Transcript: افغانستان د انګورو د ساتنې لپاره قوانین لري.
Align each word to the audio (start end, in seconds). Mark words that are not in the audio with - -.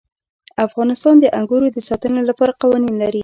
افغانستان 0.67 1.15
د 1.19 1.25
انګورو 1.39 1.67
د 1.75 1.79
ساتنې 1.87 2.21
لپاره 2.29 2.57
قوانین 2.61 2.95
لري. 3.03 3.19